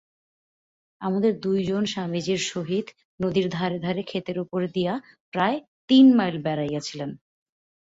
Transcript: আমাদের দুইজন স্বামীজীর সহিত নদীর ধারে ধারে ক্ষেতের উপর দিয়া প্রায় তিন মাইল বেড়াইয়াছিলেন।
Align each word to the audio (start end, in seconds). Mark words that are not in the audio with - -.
আমাদের 1.01 1.33
দুইজন 1.39 1.83
স্বামীজীর 1.85 2.41
সহিত 2.51 2.87
নদীর 3.19 3.47
ধারে 3.49 3.77
ধারে 3.79 4.01
ক্ষেতের 4.03 4.37
উপর 4.39 4.61
দিয়া 4.67 4.93
প্রায় 5.33 5.57
তিন 5.89 6.05
মাইল 6.17 6.35
বেড়াইয়াছিলেন। 6.43 7.09